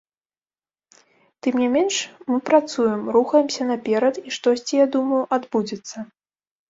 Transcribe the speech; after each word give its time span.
Тым 1.47 1.53
не 1.63 1.67
менш 1.75 1.95
мы 2.33 2.37
працуем, 2.51 3.01
рухаемся 3.17 3.63
наперад 3.73 4.15
і 4.27 4.37
штосьці, 4.39 4.73
я 4.85 4.93
думаю, 4.97 5.21
адбудзецца. 5.39 5.97